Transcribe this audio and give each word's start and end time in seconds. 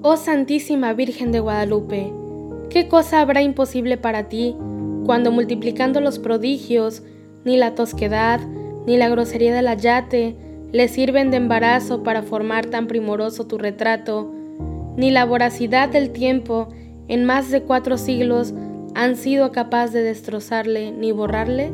Oh 0.00 0.16
Santísima 0.16 0.92
Virgen 0.92 1.32
de 1.32 1.40
Guadalupe, 1.40 2.12
¿qué 2.70 2.86
cosa 2.86 3.20
habrá 3.20 3.42
imposible 3.42 3.96
para 3.96 4.28
ti 4.28 4.54
cuando 5.04 5.32
multiplicando 5.32 6.00
los 6.00 6.20
prodigios, 6.20 7.02
ni 7.44 7.56
la 7.56 7.74
tosquedad, 7.74 8.38
ni 8.86 8.96
la 8.96 9.08
grosería 9.08 9.52
del 9.52 9.66
ayate 9.66 10.36
le 10.70 10.86
sirven 10.86 11.32
de 11.32 11.38
embarazo 11.38 12.04
para 12.04 12.22
formar 12.22 12.66
tan 12.66 12.86
primoroso 12.86 13.48
tu 13.48 13.58
retrato, 13.58 14.32
ni 14.96 15.10
la 15.10 15.24
voracidad 15.24 15.88
del 15.88 16.10
tiempo 16.10 16.68
en 17.08 17.24
más 17.24 17.50
de 17.50 17.62
cuatro 17.62 17.98
siglos 17.98 18.54
han 18.94 19.16
sido 19.16 19.50
capaz 19.50 19.88
de 19.90 20.02
destrozarle 20.02 20.92
ni 20.92 21.10
borrarle? 21.10 21.72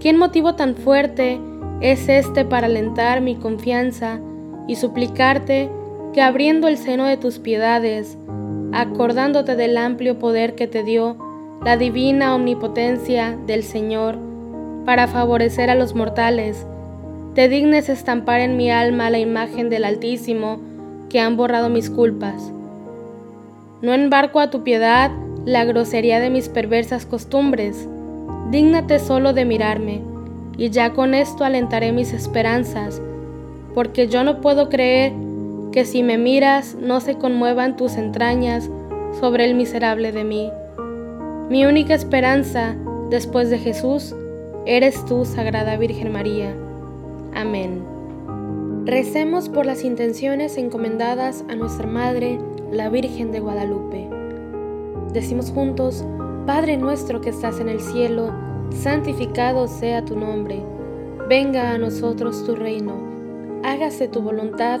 ¿Qué 0.00 0.12
motivo 0.12 0.54
tan 0.54 0.76
fuerte 0.76 1.40
es 1.80 2.10
este 2.10 2.44
para 2.44 2.66
alentar 2.66 3.22
mi 3.22 3.36
confianza 3.36 4.20
y 4.68 4.76
suplicarte 4.76 5.70
que 6.12 6.22
abriendo 6.22 6.68
el 6.68 6.76
seno 6.76 7.06
de 7.06 7.16
tus 7.16 7.38
piedades, 7.38 8.18
acordándote 8.72 9.56
del 9.56 9.76
amplio 9.76 10.18
poder 10.18 10.54
que 10.54 10.66
te 10.66 10.82
dio 10.82 11.16
la 11.64 11.76
divina 11.76 12.34
omnipotencia 12.34 13.38
del 13.46 13.62
Señor 13.62 14.18
para 14.84 15.06
favorecer 15.08 15.70
a 15.70 15.74
los 15.74 15.94
mortales, 15.94 16.66
te 17.34 17.48
dignes 17.48 17.88
estampar 17.88 18.40
en 18.40 18.56
mi 18.56 18.70
alma 18.70 19.10
la 19.10 19.18
imagen 19.18 19.70
del 19.70 19.84
Altísimo 19.84 20.60
que 21.08 21.20
han 21.20 21.36
borrado 21.36 21.68
mis 21.68 21.90
culpas. 21.90 22.52
No 23.82 23.94
embarco 23.94 24.40
a 24.40 24.50
tu 24.50 24.62
piedad 24.62 25.10
la 25.44 25.64
grosería 25.64 26.20
de 26.20 26.30
mis 26.30 26.48
perversas 26.48 27.06
costumbres, 27.06 27.88
dígnate 28.50 28.98
solo 28.98 29.32
de 29.32 29.44
mirarme, 29.44 30.02
y 30.56 30.70
ya 30.70 30.92
con 30.92 31.14
esto 31.14 31.44
alentaré 31.44 31.92
mis 31.92 32.12
esperanzas, 32.12 33.00
porque 33.74 34.08
yo 34.08 34.24
no 34.24 34.40
puedo 34.40 34.68
creer 34.68 35.12
que 35.72 35.84
si 35.84 36.02
me 36.02 36.18
miras 36.18 36.74
no 36.74 37.00
se 37.00 37.16
conmuevan 37.16 37.76
tus 37.76 37.96
entrañas 37.96 38.68
sobre 39.20 39.44
el 39.44 39.54
miserable 39.54 40.12
de 40.12 40.24
mí. 40.24 40.50
Mi 41.48 41.64
única 41.64 41.94
esperanza, 41.94 42.76
después 43.10 43.50
de 43.50 43.58
Jesús, 43.58 44.14
eres 44.66 45.04
tú, 45.06 45.24
Sagrada 45.24 45.76
Virgen 45.76 46.12
María. 46.12 46.54
Amén. 47.34 47.84
Recemos 48.84 49.48
por 49.48 49.66
las 49.66 49.84
intenciones 49.84 50.56
encomendadas 50.56 51.44
a 51.48 51.54
nuestra 51.54 51.86
Madre, 51.86 52.38
la 52.72 52.88
Virgen 52.88 53.30
de 53.30 53.40
Guadalupe. 53.40 54.08
Decimos 55.12 55.50
juntos, 55.50 56.04
Padre 56.46 56.76
nuestro 56.76 57.20
que 57.20 57.30
estás 57.30 57.60
en 57.60 57.68
el 57.68 57.80
cielo, 57.80 58.32
santificado 58.70 59.68
sea 59.68 60.04
tu 60.04 60.16
nombre. 60.16 60.62
Venga 61.28 61.70
a 61.70 61.78
nosotros 61.78 62.44
tu 62.44 62.56
reino. 62.56 62.94
Hágase 63.62 64.08
tu 64.08 64.22
voluntad 64.22 64.80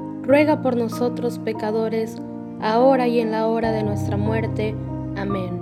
ruega 0.23 0.61
por 0.61 0.75
nosotros 0.75 1.39
pecadores, 1.39 2.17
ahora 2.61 3.07
y 3.07 3.19
en 3.19 3.31
la 3.31 3.47
hora 3.47 3.71
de 3.71 3.83
nuestra 3.83 4.17
muerte. 4.17 4.75
Amén. 5.15 5.59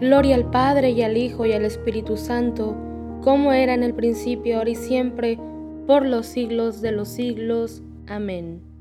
Gloria 0.00 0.34
al 0.34 0.50
Padre 0.50 0.90
y 0.90 1.02
al 1.02 1.16
Hijo 1.16 1.46
y 1.46 1.52
al 1.52 1.64
Espíritu 1.64 2.16
Santo, 2.16 2.74
como 3.22 3.52
era 3.52 3.74
en 3.74 3.82
el 3.82 3.94
principio, 3.94 4.58
ahora 4.58 4.70
y 4.70 4.74
siempre, 4.74 5.38
por 5.86 6.04
los 6.04 6.26
siglos 6.26 6.80
de 6.80 6.92
los 6.92 7.08
siglos. 7.08 7.82
Amén. 8.08 8.71